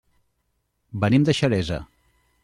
[1.03, 1.77] Venim de Xeresa.